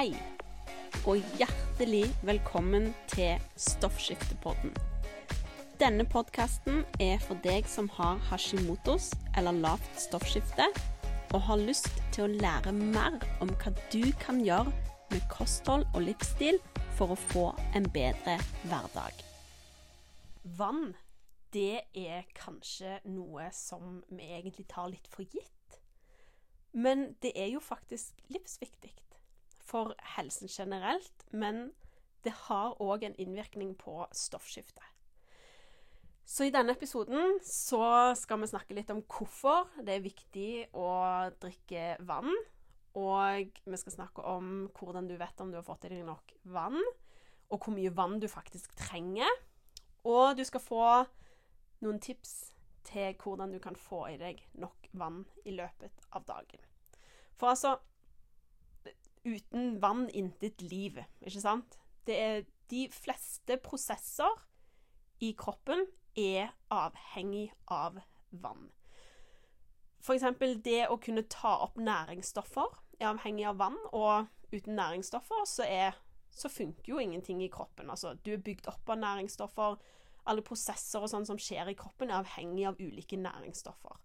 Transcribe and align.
Hei, 0.00 0.14
og 1.04 1.18
hjertelig 1.36 2.06
velkommen 2.24 2.86
til 3.10 3.42
Stoffskiftepodden. 3.60 4.70
Denne 5.76 6.06
podkasten 6.08 6.86
er 7.04 7.18
for 7.20 7.36
deg 7.44 7.66
som 7.68 7.90
har 7.98 8.16
hashimotos 8.30 9.10
eller 9.36 9.58
lavt 9.60 9.98
stoffskifte, 10.00 10.70
og 11.36 11.44
har 11.50 11.60
lyst 11.60 11.90
til 12.16 12.24
å 12.24 12.30
lære 12.32 12.72
mer 12.78 13.18
om 13.44 13.52
hva 13.60 13.74
du 13.92 14.06
kan 14.22 14.40
gjøre 14.40 14.72
med 15.10 15.26
kosthold 15.28 15.84
og 15.90 16.06
livsstil 16.06 16.62
for 16.96 17.12
å 17.12 17.20
få 17.26 17.44
en 17.76 17.90
bedre 17.92 18.38
hverdag. 18.70 19.20
Vann, 20.62 20.94
det 21.52 21.82
er 21.92 22.24
kanskje 22.40 23.02
noe 23.04 23.52
som 23.52 24.00
vi 24.08 24.32
egentlig 24.32 24.64
tar 24.72 24.88
litt 24.96 25.12
for 25.12 25.28
gitt. 25.28 25.80
Men 26.72 27.10
det 27.20 27.36
er 27.36 27.52
jo 27.52 27.60
faktisk 27.60 28.16
livsviktig 28.32 28.96
for 29.70 29.94
helsen 30.16 30.50
generelt, 30.50 31.26
men 31.30 31.70
det 32.24 32.34
har 32.46 32.76
òg 32.82 33.06
en 33.06 33.16
innvirkning 33.22 33.76
på 33.78 34.02
stoffskiftet. 34.12 34.84
Så 36.30 36.46
i 36.46 36.52
denne 36.54 36.76
episoden 36.76 37.40
så 37.42 38.14
skal 38.14 38.38
vi 38.42 38.50
snakke 38.52 38.74
litt 38.76 38.90
om 38.92 39.00
hvorfor 39.10 39.70
det 39.82 39.96
er 39.96 40.04
viktig 40.04 40.50
å 40.78 40.90
drikke 41.42 41.96
vann. 42.06 42.30
Og 42.98 43.50
vi 43.64 43.80
skal 43.80 43.96
snakke 43.96 44.22
om 44.26 44.68
hvordan 44.76 45.08
du 45.10 45.16
vet 45.18 45.42
om 45.42 45.50
du 45.50 45.58
har 45.58 45.66
fått 45.66 45.88
i 45.88 45.92
deg 45.94 46.04
nok 46.06 46.34
vann, 46.54 46.78
og 47.50 47.58
hvor 47.58 47.74
mye 47.74 47.90
vann 47.94 48.18
du 48.22 48.28
faktisk 48.30 48.76
trenger. 48.78 49.30
Og 50.06 50.38
du 50.38 50.44
skal 50.46 50.62
få 50.62 50.84
noen 51.82 51.98
tips 52.02 52.52
til 52.86 53.14
hvordan 53.18 53.50
du 53.50 53.58
kan 53.62 53.74
få 53.78 54.04
i 54.12 54.18
deg 54.20 54.38
nok 54.62 54.86
vann 55.02 55.24
i 55.44 55.54
løpet 55.56 56.06
av 56.14 56.26
dagen. 56.30 56.62
For 57.38 57.50
altså 57.50 57.74
uten 59.24 59.78
vann 59.82 60.08
intet 60.08 60.62
liv, 60.62 60.98
ikke 61.20 61.42
sant? 61.42 61.78
Det 62.06 62.16
er 62.18 62.42
de 62.70 62.86
fleste 62.92 63.58
prosesser 63.62 64.44
i 65.20 65.32
kroppen 65.38 65.84
er 66.16 66.52
avhengig 66.72 67.50
av 67.68 67.98
vann. 68.30 68.70
Eksempel 70.00 70.56
det 70.64 70.86
å 70.88 70.96
kunne 71.02 71.26
ta 71.30 71.52
opp 71.66 71.76
næringsstoffer 71.78 72.78
er 73.00 73.10
avhengig 73.12 73.46
av 73.50 73.58
vann, 73.60 73.78
og 73.92 74.30
uten 74.52 74.78
næringsstoffer 74.78 75.44
så, 75.46 75.66
er, 75.66 75.98
så 76.32 76.48
funker 76.50 76.94
jo 76.94 77.02
ingenting 77.02 77.42
i 77.44 77.50
kroppen. 77.52 77.90
Altså, 77.92 78.14
du 78.24 78.32
er 78.32 78.44
bygd 78.44 78.70
opp 78.72 78.90
av 78.90 78.98
næringsstoffer. 79.02 79.76
Alle 80.30 80.44
prosesser 80.44 81.04
og 81.04 81.12
sånn 81.12 81.28
som 81.28 81.38
skjer 81.40 81.70
i 81.70 81.76
kroppen, 81.78 82.10
er 82.10 82.22
avhengig 82.22 82.66
av 82.68 82.80
ulike 82.80 83.18
næringsstoffer. 83.20 84.00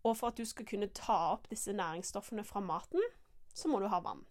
Og 0.00 0.16
for 0.16 0.30
at 0.30 0.38
du 0.40 0.46
skal 0.48 0.66
kunne 0.68 0.88
ta 0.96 1.18
opp 1.34 1.50
disse 1.50 1.74
næringsstoffene 1.76 2.46
fra 2.46 2.62
maten, 2.64 3.02
så 3.52 3.68
må 3.68 3.82
du 3.82 3.90
ha 3.90 4.00
vann. 4.04 4.24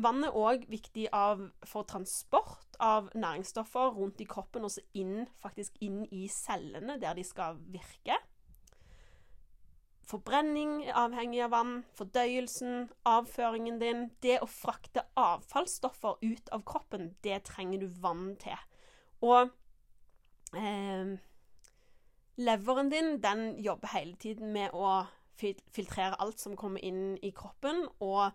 Vann 0.00 0.24
er 0.24 0.32
òg 0.32 0.64
viktig 0.72 1.10
av, 1.12 1.42
for 1.68 1.84
transport 1.84 2.78
av 2.80 3.10
næringsstoffer 3.12 3.92
rundt 3.92 4.22
i 4.24 4.28
kroppen, 4.28 4.64
og 4.64 4.78
inn, 4.96 5.26
inn 5.84 6.04
i 6.08 6.26
cellene 6.32 6.96
der 7.02 7.18
de 7.18 7.24
skal 7.26 7.60
virke. 7.74 8.16
Forbrenning 10.08 10.82
er 10.84 10.96
avhengig 10.98 11.42
av 11.44 11.52
vann, 11.54 11.74
fordøyelsen, 11.96 12.88
avføringen 13.08 13.78
din 13.80 14.08
Det 14.20 14.40
å 14.42 14.48
frakte 14.50 15.04
avfallsstoffer 15.16 16.18
ut 16.20 16.50
av 16.52 16.64
kroppen, 16.68 17.12
det 17.24 17.42
trenger 17.48 17.84
du 17.84 17.86
vann 18.02 18.34
til. 18.40 18.64
Og 19.22 19.52
eh, 20.56 21.14
leveren 22.36 22.90
din, 22.92 23.20
den 23.22 23.58
jobber 23.62 23.92
hele 23.94 24.16
tiden 24.16 24.52
med 24.52 24.74
å 24.74 25.04
filtrere 25.38 26.18
alt 26.20 26.40
som 26.40 26.56
kommer 26.56 26.82
inn 26.84 27.16
i 27.22 27.32
kroppen, 27.36 27.86
og 28.00 28.32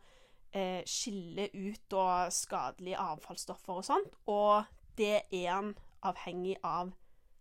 eh, 0.54 0.82
skille 0.88 1.50
ut 1.54 1.82
da, 1.92 2.30
skadelige 2.34 3.00
avfallsstoffer 3.00 3.82
og 3.82 3.86
sånt. 3.86 4.18
Og 4.26 4.64
det 4.98 5.22
er 5.32 5.52
han 5.52 5.74
avhengig 6.06 6.58
av 6.64 6.94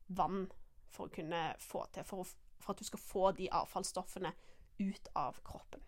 vann 0.09 0.47
for 0.93 1.09
å 1.09 1.15
kunne 1.15 1.49
få 1.61 1.87
til. 1.93 2.07
For, 2.09 2.29
for 2.61 2.75
at 2.75 2.81
du 2.81 2.89
skal 2.89 3.03
få 3.03 3.33
de 3.37 3.51
avfallsstoffene 3.53 4.33
ut 4.81 5.13
av 5.17 5.41
kroppen. 5.45 5.83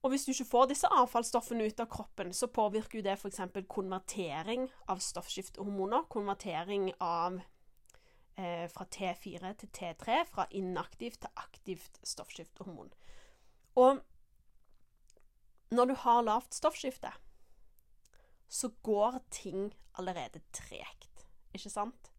Og 0.00 0.10
hvis 0.10 0.24
du 0.24 0.30
ikke 0.32 0.48
får 0.48 0.68
disse 0.70 0.88
avfallsstoffene 0.96 1.66
ut 1.68 1.80
av 1.82 1.88
kroppen, 1.92 2.32
så 2.32 2.48
påvirker 2.48 2.98
jo 2.98 3.04
det 3.04 3.18
f.eks. 3.18 3.42
konvertering 3.68 4.64
av 4.88 5.02
stoffskiftehormoner. 5.04 6.06
Konvertering 6.08 6.88
av 7.04 7.36
eh, 8.40 8.64
fra 8.72 8.86
T4 8.88 9.52
til 9.60 9.72
T3, 9.76 10.22
fra 10.30 10.46
inaktivt 10.56 11.20
til 11.20 11.42
aktivt 11.42 12.00
stoffskiftehormon. 12.02 12.88
Og 13.76 14.00
når 15.70 15.84
du 15.84 15.94
har 15.94 16.22
lavt 16.22 16.54
stoffskifte, 16.54 17.12
så 18.48 18.68
går 18.82 19.20
ting 19.30 19.74
allerede 19.98 20.40
tregt, 20.52 21.26
ikke 21.54 21.70
sant? 21.70 22.12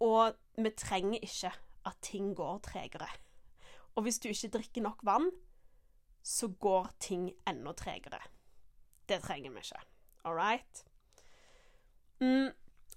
Og 0.00 0.34
vi 0.58 0.70
trenger 0.70 1.18
ikke 1.22 1.52
at 1.86 1.98
ting 2.02 2.34
går 2.36 2.58
tregere. 2.58 3.08
Og 3.94 4.02
hvis 4.02 4.18
du 4.18 4.28
ikke 4.28 4.48
drikker 4.48 4.82
nok 4.82 5.04
vann, 5.06 5.30
så 6.22 6.48
går 6.48 6.90
ting 7.00 7.30
enda 7.48 7.72
tregere. 7.72 8.20
Det 9.08 9.22
trenger 9.22 9.50
vi 9.50 9.62
ikke. 9.62 9.80
All 10.24 10.34
right? 10.34 10.84
Mm, 12.20 12.50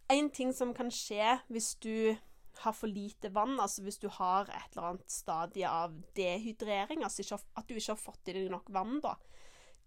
en 0.09 0.29
ting 0.31 0.55
som 0.55 0.73
kan 0.73 0.91
skje 0.91 1.39
hvis 1.47 1.75
du 1.75 2.15
har 2.63 2.75
for 2.75 2.90
lite 2.91 3.29
vann, 3.34 3.59
altså 3.59 3.84
hvis 3.85 4.00
du 4.01 4.07
har 4.12 4.50
et 4.50 4.75
eller 4.75 4.94
annet 4.94 5.12
stadie 5.12 5.69
av 5.69 5.95
dehydrering, 6.18 7.03
altså 7.03 7.38
at 7.38 7.68
du 7.68 7.75
ikke 7.75 7.94
har 7.94 8.01
fått 8.01 8.31
i 8.31 8.35
deg 8.38 8.51
nok 8.51 8.72
vann, 8.73 9.00
da, 9.03 9.16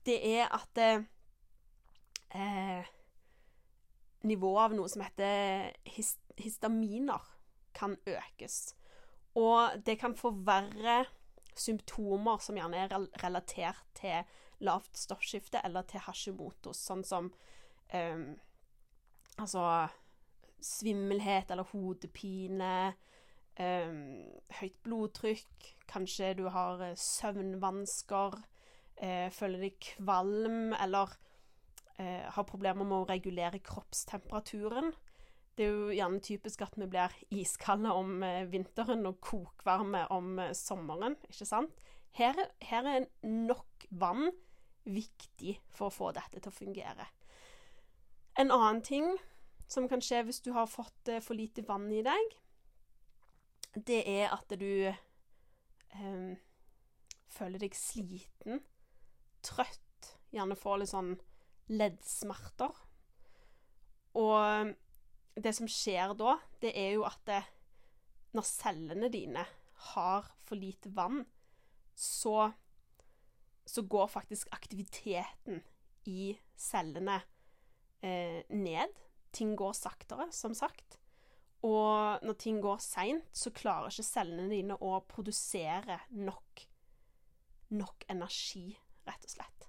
det 0.09 0.19
er 0.31 0.49
at 0.55 0.81
eh, 2.35 2.91
nivået 4.29 4.65
av 4.65 4.77
noe 4.77 4.91
som 4.91 5.05
heter 5.05 5.71
histaminer, 6.41 7.37
kan 7.71 7.95
økes. 8.03 8.75
Og 9.39 9.77
det 9.87 9.95
kan 10.01 10.17
forverre 10.19 11.05
symptomer 11.55 12.41
som 12.43 12.57
gjerne 12.59 12.81
er 12.83 12.95
relatert 13.23 13.85
til 13.95 14.27
lavt 14.67 14.99
stoffskifte 14.99 15.63
eller 15.65 15.87
til 15.89 16.03
hashimotos, 16.05 16.81
sånn 16.91 17.05
som 17.07 17.33
eh, 17.95 18.31
Altså 19.41 19.63
svimmelhet 20.65 21.51
eller 21.51 21.69
hodepine, 21.73 22.93
um, 23.61 23.99
høyt 24.61 24.79
blodtrykk, 24.85 25.69
kanskje 25.91 26.35
du 26.39 26.47
har 26.53 26.83
eh, 26.85 26.97
søvnvansker, 26.99 28.39
uh, 29.03 29.29
føler 29.35 29.67
deg 29.67 29.79
kvalm 29.91 30.75
eller 30.79 31.15
uh, 31.99 32.27
har 32.37 32.49
problemer 32.49 32.87
med 32.87 32.99
å 33.01 33.09
regulere 33.11 33.63
kroppstemperaturen. 33.65 34.93
Det 35.59 35.67
er 35.67 35.73
jo 35.75 35.95
gjerne 35.97 36.23
typisk 36.25 36.63
at 36.65 36.77
vi 36.79 36.89
blir 36.89 37.15
iskalde 37.37 37.93
om 37.93 38.23
vinteren 38.49 39.03
og 39.11 39.19
kokvarme 39.21 40.07
om 40.15 40.39
sommeren, 40.57 41.19
ikke 41.29 41.49
sant? 41.49 41.75
Her, 42.17 42.39
her 42.65 42.87
er 42.89 43.09
nok 43.27 43.85
vann 43.91 44.31
viktig 44.89 45.59
for 45.69 45.91
å 45.91 45.95
få 45.95 46.13
dette 46.17 46.41
til 46.41 46.49
å 46.49 46.55
fungere. 46.55 47.07
En 48.41 48.53
annen 48.55 48.81
ting 48.87 49.11
som 49.71 49.87
kan 49.91 50.03
skje 50.03 50.25
hvis 50.27 50.43
du 50.45 50.51
har 50.57 50.71
fått 50.71 51.11
eh, 51.13 51.23
for 51.23 51.39
lite 51.39 51.65
vann 51.67 51.89
i 51.95 52.03
deg, 52.07 52.37
det 53.77 54.03
er 54.11 54.33
at 54.35 54.51
du 54.59 54.91
eh, 54.91 56.31
føler 57.31 57.63
deg 57.63 57.77
sliten, 57.79 58.63
trøtt, 59.47 60.15
gjerne 60.35 60.59
får 60.59 60.83
litt 60.83 60.93
sånn 60.93 61.13
leddsmerter. 61.71 62.75
Og 64.19 64.73
det 65.39 65.53
som 65.55 65.71
skjer 65.71 66.17
da, 66.19 66.35
det 66.63 66.73
er 66.75 66.97
jo 66.97 67.05
at 67.07 67.23
det, 67.29 67.43
når 68.35 68.47
cellene 68.47 69.11
dine 69.13 69.45
har 69.95 70.27
for 70.47 70.59
lite 70.59 70.91
vann, 70.97 71.23
så, 71.95 72.51
så 73.67 73.85
går 73.87 74.11
faktisk 74.11 74.51
aktiviteten 74.57 75.63
i 76.11 76.33
cellene 76.59 77.21
eh, 78.03 78.43
ned 78.51 78.99
ting 79.33 79.55
går 79.59 79.73
saktere, 79.77 80.29
som 80.35 80.55
sagt. 80.57 80.99
Og 81.67 82.25
når 82.25 82.37
ting 82.41 82.61
går 82.63 82.81
seint, 82.83 83.27
så 83.37 83.53
klarer 83.53 83.93
ikke 83.93 84.07
cellene 84.07 84.49
dine 84.53 84.77
å 84.81 85.01
produsere 85.09 85.99
nok, 86.17 86.65
nok 87.77 88.07
energi, 88.13 88.71
rett 89.09 89.27
og 89.29 89.35
slett. 89.35 89.69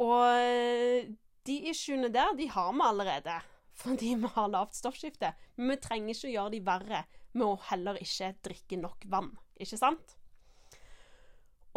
Og 0.00 1.10
de 1.48 1.56
issuene 1.70 2.08
der, 2.12 2.32
de 2.38 2.48
har 2.48 2.72
vi 2.72 2.86
allerede 2.86 3.40
fordi 3.80 4.14
vi 4.20 4.28
har 4.34 4.48
lavt 4.52 4.76
stoffskifte. 4.76 5.32
Men 5.56 5.74
vi 5.74 5.76
trenger 5.80 6.12
ikke 6.12 6.28
å 6.28 6.32
gjøre 6.34 6.52
de 6.52 6.64
verre 6.66 7.04
med 7.32 7.46
å 7.46 7.60
heller 7.70 8.00
ikke 8.00 8.34
drikke 8.44 8.80
nok 8.80 9.06
vann, 9.12 9.30
ikke 9.56 9.78
sant? 9.80 10.16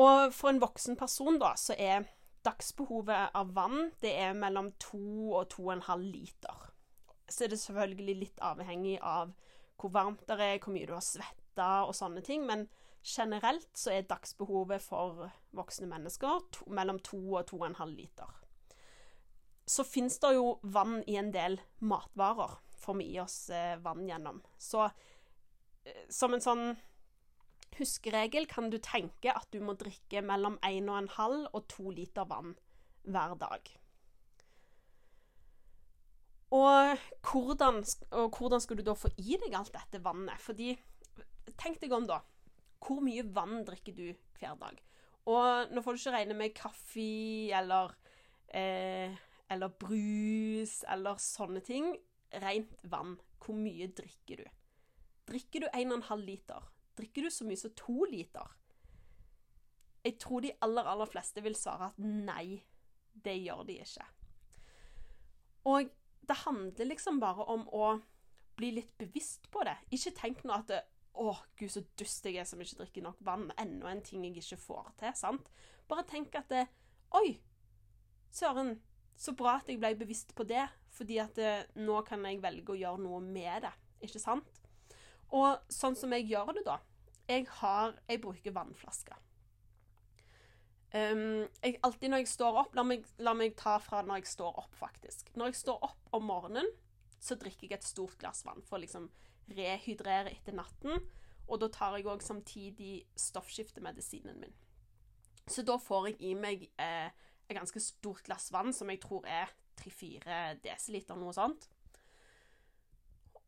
Og 0.02 0.34
for 0.34 0.50
en 0.50 0.60
voksen 0.60 0.98
person, 1.00 1.38
da, 1.40 1.54
så 1.60 1.78
er 1.78 2.08
Dagsbehovet 2.44 3.31
av 3.40 3.54
vann 3.56 3.94
det 4.04 4.12
er 4.20 4.34
mellom 4.36 4.74
2 4.84 5.00
og 5.31 5.46
2,5 5.54 6.02
liter. 6.12 6.62
Så 7.34 7.48
er 7.48 7.54
det 7.54 7.62
selvfølgelig 7.64 8.16
litt 8.20 8.44
avhengig 8.46 9.00
av 9.02 9.34
hvor 9.82 9.92
varmt 9.94 10.22
det 10.30 10.38
er, 10.38 10.60
hvor 10.62 10.74
mye 10.76 10.88
du 10.88 10.94
har 10.94 11.04
svetta 11.04 11.70
og 11.88 11.96
sånne 11.98 12.22
ting, 12.26 12.46
men 12.46 12.68
generelt 13.04 13.70
så 13.76 13.92
er 13.98 14.08
dagsbehovet 14.08 14.84
for 14.84 15.28
voksne 15.58 15.90
mennesker 15.92 16.46
to, 16.56 16.70
mellom 16.72 17.02
2 17.04 17.20
og 17.34 17.50
2,5 17.50 17.96
liter. 17.98 18.40
Så 19.66 19.84
fins 19.88 20.20
det 20.24 20.34
jo 20.38 20.58
vann 20.62 21.02
i 21.08 21.18
en 21.20 21.32
del 21.34 21.60
matvarer, 21.80 22.58
får 22.80 23.00
vi 23.00 23.10
i 23.16 23.20
oss 23.24 23.50
eh, 23.50 23.76
vann 23.84 24.08
gjennom. 24.08 24.42
Så 24.60 24.86
eh, 24.86 26.04
som 26.12 26.36
en 26.36 26.44
sånn 26.44 26.66
huskeregel 27.80 28.48
kan 28.52 28.70
du 28.70 28.78
tenke 28.84 29.34
at 29.34 29.48
du 29.52 29.64
må 29.64 29.76
drikke 29.80 30.22
mellom 30.24 30.60
1,5 30.64 31.48
og 31.52 31.64
2 31.74 31.96
liter 31.98 32.28
vann 32.30 32.54
hver 33.04 33.40
dag. 33.40 33.72
Og 36.54 36.98
hvordan, 37.26 37.82
og 38.14 38.38
hvordan, 38.38 38.62
skal 38.62 38.78
du 38.78 38.84
da 38.86 38.94
få 38.98 39.10
i 39.18 39.38
deg 39.42 39.56
alt 39.58 39.74
dette 39.74 40.02
vannet? 40.04 40.42
Fordi 40.42 40.76
Tenk 41.60 41.80
deg 41.82 41.92
om, 41.94 42.06
da. 42.08 42.22
Hvor 42.84 43.02
mye 43.04 43.24
vann 43.36 43.66
drikker 43.68 43.96
du 43.96 44.06
hver 44.40 44.56
dag? 44.60 44.80
Og 45.30 45.72
nå 45.72 45.84
får 45.84 45.96
du 45.96 46.02
ikke 46.02 46.14
regne 46.16 46.38
med 46.40 46.56
kaffe 46.56 47.52
eller, 47.56 47.94
eh, 48.48 49.14
eller 49.52 49.76
brus 49.80 50.82
eller 50.90 51.20
sånne 51.22 51.62
ting. 51.64 51.94
Rent 52.44 52.74
vann. 52.90 53.18
Hvor 53.44 53.56
mye 53.60 53.88
drikker 53.92 54.44
du? 54.44 54.46
Drikker 55.30 55.66
du 55.66 55.68
1,5 55.72 56.26
liter? 56.26 56.64
Drikker 56.98 57.28
du 57.28 57.30
så 57.30 57.48
mye 57.48 57.60
som 57.60 57.72
2 57.76 58.06
liter? 58.12 58.56
Jeg 60.04 60.18
tror 60.20 60.42
de 60.42 60.52
aller, 60.62 60.84
aller 60.84 61.08
fleste 61.08 61.44
vil 61.44 61.56
svare 61.56 61.92
at 61.92 62.00
nei, 62.00 62.64
det 63.14 63.38
gjør 63.40 63.64
de 63.68 63.78
ikke. 63.80 64.08
Og 65.72 65.92
det 66.28 66.40
handler 66.46 66.90
liksom 66.90 67.20
bare 67.20 67.46
om 67.52 67.66
å 67.68 67.94
bli 68.58 68.72
litt 68.78 68.98
bevisst 68.98 69.50
på 69.52 69.64
det. 69.66 69.75
Ikke 69.92 70.14
tenk 70.16 70.44
nå 70.44 70.54
at 70.56 70.68
det, 70.68 70.84
'Å, 71.14 71.36
gud, 71.58 71.70
så 71.70 71.84
dust 72.00 72.25
jeg 72.25 72.40
er 72.42 72.46
som 72.46 72.62
ikke 72.62 72.80
drikker 72.80 73.04
nok 73.04 73.18
vann.' 73.22 73.52
Enda 73.58 73.88
en 73.92 74.02
ting 74.02 74.24
jeg 74.25 74.38
ikke 74.38 74.58
får 74.58 74.94
til. 74.98 75.14
sant? 75.14 75.50
Bare 75.88 76.04
tenk 76.04 76.36
at 76.36 76.50
det, 76.50 76.68
'Oi, 77.12 77.40
søren, 78.31 78.81
så 79.16 79.36
bra 79.36 79.58
at 79.58 79.68
jeg 79.68 79.80
ble 79.80 79.96
bevisst 79.96 80.36
på 80.36 80.44
det.' 80.44 80.70
Fordi 80.90 81.18
at 81.18 81.38
nå 81.75 82.02
kan 82.06 82.25
jeg 82.25 82.42
velge 82.42 82.70
å 82.70 82.78
gjøre 82.78 83.00
noe 83.02 83.20
med 83.20 83.62
det. 83.62 83.74
Ikke 84.02 84.20
sant? 84.20 84.62
Og 85.31 85.58
sånn 85.70 85.96
som 85.96 86.12
jeg 86.14 86.30
gjør 86.30 86.54
det, 86.54 86.66
da 86.66 86.78
Jeg, 87.28 87.48
har, 87.48 87.96
jeg 88.08 88.22
bruker 88.22 88.52
vannflasker. 88.52 89.16
Um, 90.94 91.48
jeg, 91.63 91.80
alltid 91.81 92.12
når 92.12 92.22
jeg 92.22 92.30
står 92.30 92.57
opp 92.62 92.75
la 92.78 92.84
meg, 92.86 93.06
la 93.25 93.34
meg, 93.34 93.56
ta 93.57 93.80
fra 93.81 94.04
når 94.06 94.22
jeg 94.22 94.34
står 94.36 94.60
opp, 94.62 94.75
faktisk. 94.78 95.31
Når 95.40 95.50
jeg 95.50 95.62
står 95.63 95.88
opp 95.90 96.13
om 96.13 96.28
morgenen, 96.30 96.69
så 97.24 97.38
drikker 97.40 97.66
jeg 97.66 97.80
et 97.80 97.88
stort 97.88 98.19
glass 98.22 98.44
vann 98.45 98.62
for 98.68 98.78
å 98.78 98.84
liksom 98.84 99.07
rehydrere 99.57 100.31
etter 100.36 100.56
natten. 100.56 101.01
Og 101.50 101.60
da 101.60 101.69
tar 101.74 101.98
jeg 101.98 102.07
òg 102.12 102.22
samtidig 102.24 103.07
stoffskiftemedisinen 103.19 104.38
min. 104.44 104.54
Så 105.50 105.66
da 105.66 105.80
får 105.81 106.12
jeg 106.12 106.19
i 106.30 106.34
meg 106.40 106.68
eh, 106.80 107.10
et 107.50 107.57
ganske 107.57 107.81
stort 107.84 108.24
glass 108.28 108.51
vann, 108.54 108.72
som 108.75 108.92
jeg 108.92 109.01
tror 109.04 109.25
er 109.28 109.51
3-4 109.81 110.60
desiliter, 110.63 111.18
noe 111.19 111.34
sånt. 111.36 111.68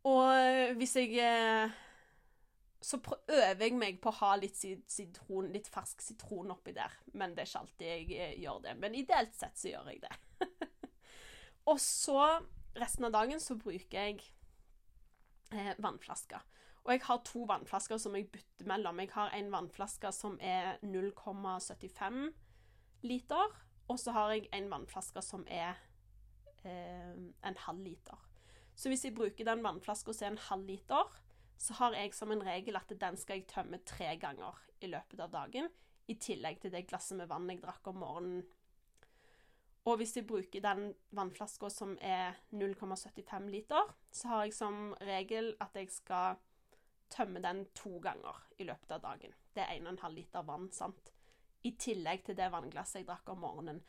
Og 0.06 0.75
hvis 0.80 0.98
jeg 1.00 1.15
eh, 1.21 1.77
så 2.86 3.00
øver 3.02 3.64
jeg 3.64 3.78
meg 3.80 3.98
på 4.02 4.12
å 4.12 4.18
ha 4.20 4.36
litt 4.38 4.60
sitron, 4.60 5.48
litt 5.54 5.68
fersk 5.74 6.04
sitron 6.06 6.54
oppi 6.54 6.76
der. 6.76 6.94
Men 7.18 7.34
det 7.34 7.46
er 7.46 7.50
ikke 7.50 7.62
alltid 7.64 7.88
jeg 7.88 8.20
eh, 8.20 8.36
gjør 8.44 8.60
det. 8.68 8.76
Men 8.82 8.98
ideelt 8.98 9.34
sett 9.38 9.58
så 9.58 9.72
gjør 9.72 9.90
jeg 9.90 10.04
det. 10.04 10.50
og 11.72 11.80
så 11.82 12.20
resten 12.78 13.08
av 13.08 13.16
dagen 13.16 13.42
så 13.42 13.58
bruker 13.58 13.98
jeg 13.98 14.22
eh, 15.56 15.74
vannflasker. 15.82 16.46
Og 16.86 16.94
jeg 16.94 17.02
har 17.08 17.24
to 17.26 17.48
vannflasker 17.50 17.98
som 18.02 18.14
jeg 18.18 18.30
bytter 18.30 18.70
mellom. 18.70 19.02
Jeg 19.02 19.16
har 19.16 19.34
en 19.34 19.50
vannflaske 19.56 20.12
som 20.14 20.38
er 20.38 20.76
0,75 20.86 22.22
liter. 23.10 23.60
Og 23.90 23.98
så 24.02 24.14
har 24.14 24.36
jeg 24.36 24.50
en 24.54 24.70
vannflaske 24.70 25.26
som 25.26 25.46
er 25.50 25.74
eh, 26.62 27.18
en 27.18 27.62
halv 27.66 27.82
liter. 27.82 28.22
Så 28.78 28.92
hvis 28.92 29.08
jeg 29.08 29.18
bruker 29.18 29.48
den 29.48 29.66
vannflaska 29.66 30.14
som 30.14 30.28
er 30.28 30.36
en 30.36 30.46
halv 30.52 30.70
liter, 30.70 31.22
så 31.57 31.78
har 31.80 31.96
jeg 31.96 32.13
som 32.13 32.31
en 32.34 32.44
regel 32.44 32.78
at 32.78 32.92
den 33.00 33.18
skal 33.18 33.40
jeg 33.40 33.50
tømme 33.52 33.80
tre 33.88 34.16
ganger 34.22 34.60
i 34.84 34.90
løpet 34.92 35.22
av 35.24 35.31
dagen. 35.34 35.69
I 36.07 36.18
tillegg 36.22 36.60
til 36.62 36.74
det 36.74 36.86
glasset 36.90 37.18
med 37.18 37.30
vann 37.31 37.50
jeg 37.50 37.63
drakk 37.63 37.88
om 37.90 38.02
morgenen. 38.04 38.44
Og 39.86 40.00
hvis 40.00 40.16
jeg 40.18 40.25
bruker 40.25 40.63
den 40.66 40.90
vannflaska 41.13 41.69
som 41.69 41.94
er 42.02 42.34
0,75 42.52 43.50
liter, 43.54 43.92
så 44.12 44.31
har 44.31 44.46
jeg 44.46 44.56
som 44.57 44.96
regel 45.06 45.54
at 45.62 45.78
jeg 45.78 45.92
skal 45.94 46.40
tømme 47.13 47.42
den 47.42 47.68
to 47.78 48.00
ganger 48.01 48.40
i 48.58 48.66
løpet 48.66 48.96
av 48.98 49.04
dagen. 49.04 49.36
Det 49.54 49.62
er 49.62 49.78
1,5 49.78 50.16
liter 50.16 50.46
vann, 50.48 50.72
sant. 50.74 51.12
I 51.63 51.75
tillegg 51.81 52.25
til 52.25 52.38
det 52.38 52.50
vannglasset 52.54 53.01
jeg 53.01 53.08
drakk 53.08 53.30
om 53.34 53.44
morgenen. 53.46 53.84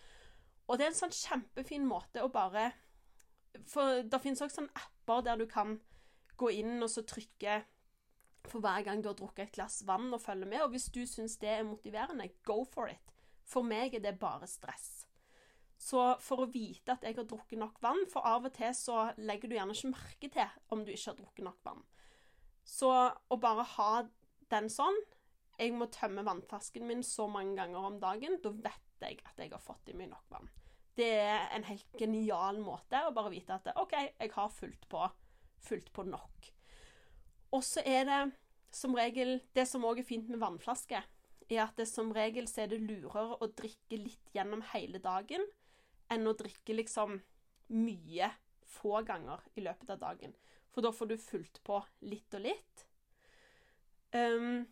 Og 0.67 0.77
det 0.77 0.87
er 0.87 0.93
en 0.93 1.01
sånn 1.01 1.15
kjempefin 1.15 1.87
måte 1.89 2.25
å 2.25 2.33
bare 2.33 2.73
For 3.71 4.03
det 4.05 4.19
finnes 4.21 4.43
også 4.43 4.59
sånne 4.61 4.77
apper 4.77 5.23
der 5.25 5.39
du 5.41 5.47
kan 5.49 5.79
gå 6.39 6.53
inn 6.59 6.79
og 6.83 6.91
så 6.93 7.05
trykke 7.07 7.63
for 8.47 8.63
hver 8.63 8.85
gang 8.87 9.03
du 9.03 9.11
har 9.11 9.19
drukket 9.19 9.49
et 9.49 9.57
glass 9.59 9.81
vann 9.87 10.13
og 10.15 10.23
følge 10.23 10.49
med. 10.49 10.63
Og 10.65 10.73
hvis 10.75 10.89
du 10.95 11.03
syns 11.09 11.37
det 11.43 11.51
er 11.51 11.67
motiverende, 11.67 12.29
go 12.47 12.63
for 12.65 12.91
it. 12.93 13.13
For 13.47 13.67
meg 13.67 13.95
er 13.95 14.03
det 14.03 14.19
bare 14.21 14.49
stress. 14.51 15.07
Så 15.79 16.03
for 16.25 16.43
å 16.43 16.51
vite 16.51 16.95
at 16.95 17.05
jeg 17.05 17.19
har 17.19 17.27
drukket 17.29 17.61
nok 17.61 17.77
vann 17.85 17.99
For 18.09 18.25
av 18.25 18.47
og 18.49 18.55
til 18.57 18.71
så 18.73 19.11
legger 19.21 19.51
du 19.51 19.59
gjerne 19.59 19.75
ikke 19.77 19.91
merke 19.91 20.31
til 20.33 20.55
om 20.73 20.87
du 20.87 20.93
ikke 20.95 21.11
har 21.11 21.19
drukket 21.19 21.45
nok 21.45 21.59
vann. 21.67 21.83
Så 22.65 22.91
å 22.91 23.39
bare 23.39 23.67
ha 23.77 23.91
den 24.51 24.71
sånn 24.73 24.97
Jeg 25.61 25.75
må 25.77 25.91
tømme 25.93 26.25
vannflasken 26.25 26.87
min 26.89 27.05
så 27.05 27.29
mange 27.29 27.57
ganger 27.61 27.91
om 27.91 28.01
dagen. 28.01 28.41
Da 28.43 28.53
vet 28.53 29.05
jeg 29.05 29.21
at 29.25 29.39
jeg 29.41 29.53
har 29.53 29.63
fått 29.63 29.93
i 29.93 29.97
meg 29.97 30.11
nok 30.11 30.33
vann. 30.33 30.49
Det 30.97 31.13
er 31.21 31.51
en 31.53 31.65
helt 31.69 31.97
genial 32.01 32.59
måte 32.65 33.03
å 33.05 33.13
bare 33.13 33.33
vite 33.33 33.57
at 33.57 33.69
OK, 33.77 33.95
jeg 34.17 34.33
har 34.33 34.53
fulgt 34.53 34.89
på 34.89 35.03
fullt 35.67 35.93
på 35.95 36.07
nok. 36.07 36.51
Og 37.55 37.63
så 37.65 37.83
er 37.87 38.07
det 38.09 38.23
som 38.77 38.97
regel 38.99 39.39
Det 39.55 39.65
som 39.65 39.85
òg 39.89 40.03
er 40.03 40.09
fint 40.09 40.27
med 40.29 40.41
vannflaske, 40.43 40.99
er 41.49 41.61
at 41.63 41.79
det 41.79 41.87
som 41.89 42.11
regel 42.13 42.49
så 42.51 42.65
er 42.65 42.73
det 42.73 42.83
lurere 42.83 43.39
å 43.41 43.49
drikke 43.49 44.01
litt 44.01 44.35
gjennom 44.35 44.65
hele 44.73 44.99
dagen 45.01 45.45
enn 46.13 46.27
å 46.27 46.35
drikke 46.37 46.75
liksom 46.75 47.21
mye 47.73 48.29
få 48.67 49.01
ganger 49.07 49.43
i 49.55 49.65
løpet 49.65 49.95
av 49.95 50.03
dagen. 50.03 50.35
For 50.75 50.85
da 50.85 50.93
får 50.93 51.11
du 51.11 51.17
fulgt 51.17 51.63
på 51.65 51.79
litt 52.05 52.35
og 52.37 52.45
litt. 52.45 52.85
Um, 54.13 54.67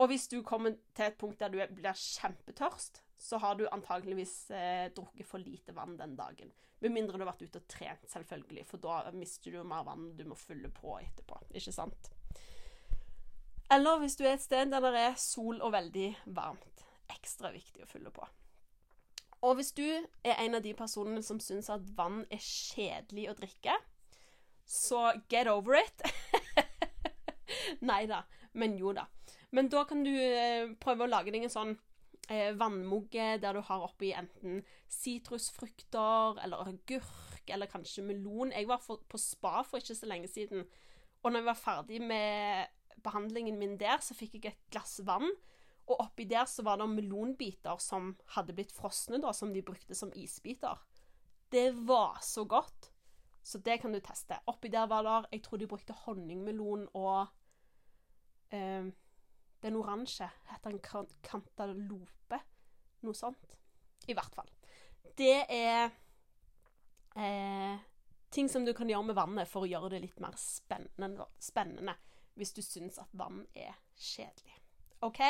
og 0.00 0.10
hvis 0.10 0.26
du 0.32 0.40
kommer 0.42 0.74
til 0.96 1.06
et 1.06 1.18
punkt 1.20 1.38
der 1.40 1.52
du 1.52 1.60
blir 1.76 1.94
kjempetørst, 1.94 3.03
så 3.18 3.38
har 3.38 3.54
du 3.54 3.66
antageligvis 3.68 4.50
eh, 4.50 4.90
drukket 4.94 5.26
for 5.26 5.42
lite 5.42 5.72
vann 5.72 5.96
den 5.96 6.16
dagen. 6.16 6.52
Med 6.78 6.92
mindre 6.92 7.16
du 7.16 7.24
har 7.24 7.32
vært 7.32 7.46
ute 7.46 7.62
og 7.62 7.68
trent, 7.70 8.04
selvfølgelig, 8.10 8.66
for 8.68 8.82
da 8.82 8.98
mister 9.16 9.54
du 9.54 9.62
mer 9.64 9.86
vann 9.86 10.10
du 10.18 10.24
må 10.28 10.36
fylle 10.38 10.70
på 10.74 10.98
etterpå. 11.00 11.38
Ikke 11.54 11.72
sant? 11.72 12.10
Eller 13.72 13.98
hvis 14.02 14.16
du 14.16 14.24
er 14.26 14.36
et 14.36 14.44
sted 14.44 14.70
der 14.70 14.84
det 14.84 15.00
er 15.00 15.20
sol 15.20 15.62
og 15.62 15.72
veldig 15.72 16.10
varmt. 16.36 16.84
Ekstra 17.14 17.52
viktig 17.54 17.84
å 17.84 17.88
fylle 17.88 18.12
på. 18.14 18.26
Og 19.44 19.58
hvis 19.58 19.72
du 19.76 19.84
er 19.84 20.38
en 20.38 20.56
av 20.56 20.62
de 20.64 20.72
personene 20.76 21.22
som 21.24 21.40
syns 21.42 21.68
at 21.72 21.84
vann 21.96 22.22
er 22.32 22.40
kjedelig 22.40 23.28
å 23.30 23.36
drikke, 23.40 23.74
så 24.64 25.12
get 25.28 25.48
over 25.48 25.76
it. 25.76 26.04
Nei 27.90 28.04
da, 28.08 28.22
men 28.56 28.78
jo 28.80 28.94
da. 28.96 29.04
Men 29.54 29.68
da 29.70 29.84
kan 29.86 30.00
du 30.04 30.10
eh, 30.10 30.72
prøve 30.80 31.04
å 31.04 31.10
lage 31.10 31.34
deg 31.34 31.44
en 31.44 31.52
sånn 31.52 31.76
vannmugge 32.30 33.38
der 33.42 33.52
du 33.52 33.60
har 33.60 33.84
oppi 33.84 34.12
enten 34.16 34.62
sitrusfrukter 34.88 36.40
eller 36.44 36.64
agurk 36.64 37.50
eller 37.52 37.68
kanskje 37.68 38.04
melon. 38.06 38.52
Jeg 38.52 38.68
var 38.68 38.80
for, 38.80 39.02
på 39.08 39.20
spa 39.20 39.62
for 39.62 39.78
ikke 39.78 39.96
så 39.98 40.08
lenge 40.08 40.30
siden, 40.32 40.64
og 41.22 41.32
når 41.32 41.40
jeg 41.40 41.46
var 41.50 41.60
ferdig 41.60 42.00
med 42.02 42.66
behandlingen 43.04 43.58
min 43.58 43.76
der, 43.80 44.00
så 44.00 44.16
fikk 44.16 44.38
jeg 44.38 44.52
et 44.52 44.70
glass 44.72 45.00
vann. 45.04 45.28
Og 45.84 46.00
oppi 46.00 46.24
der 46.28 46.46
så 46.48 46.64
var 46.64 46.80
det 46.80 46.88
melonbiter 46.88 47.80
som 47.82 48.14
hadde 48.36 48.56
blitt 48.56 48.72
frosne, 48.72 49.20
da, 49.20 49.32
som 49.36 49.52
de 49.52 49.62
brukte 49.64 49.96
som 49.96 50.12
isbiter. 50.16 50.80
Det 51.52 51.70
var 51.86 52.20
så 52.24 52.44
godt. 52.48 52.90
Så 53.44 53.60
det 53.60 53.82
kan 53.82 53.92
du 53.92 54.00
teste. 54.00 54.38
Oppi 54.48 54.70
der 54.72 54.86
var 54.88 55.04
det 55.04 55.28
Jeg 55.32 55.42
tror 55.42 55.60
de 55.60 55.68
brukte 55.68 55.92
honningmelon 55.92 56.88
og 56.94 57.26
eh, 58.50 58.88
den 59.64 59.78
oransje. 59.80 60.28
Heter 60.50 60.74
en 60.74 61.08
cantalope? 61.24 62.40
Noe 63.04 63.16
sånt. 63.16 63.56
I 64.06 64.16
hvert 64.16 64.36
fall. 64.36 64.50
Det 65.16 65.44
er 65.48 65.88
eh, 67.16 67.78
ting 68.34 68.50
som 68.50 68.66
du 68.66 68.74
kan 68.76 68.90
gjøre 68.90 69.08
med 69.10 69.16
vannet 69.16 69.48
for 69.48 69.64
å 69.64 69.70
gjøre 69.70 69.94
det 69.94 70.02
litt 70.04 70.20
mer 70.22 70.36
spennende, 70.40 71.28
spennende 71.40 71.96
hvis 72.34 72.52
du 72.56 72.60
syns 72.66 72.98
at 72.98 73.12
vann 73.16 73.44
er 73.54 73.76
kjedelig. 73.94 74.56
OK? 75.06 75.20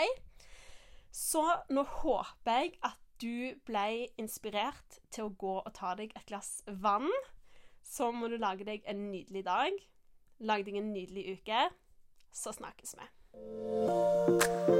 Så 1.14 1.44
nå 1.70 1.84
håper 2.00 2.62
jeg 2.62 2.76
at 2.86 3.00
du 3.22 3.54
ble 3.68 4.08
inspirert 4.20 4.98
til 5.14 5.28
å 5.28 5.34
gå 5.38 5.58
og 5.60 5.72
ta 5.76 5.92
deg 5.98 6.14
et 6.16 6.26
glass 6.26 6.62
vann. 6.66 7.10
Så 7.84 8.10
må 8.10 8.30
du 8.32 8.38
lage 8.40 8.66
deg 8.66 8.86
en 8.90 9.10
nydelig 9.12 9.44
dag. 9.46 9.76
Lag 10.42 10.64
deg 10.66 10.80
en 10.80 10.90
nydelig 10.96 11.36
uke. 11.36 11.68
Så 12.34 12.54
snakkes 12.56 12.96
vi. 12.98 13.06
you 13.36 14.73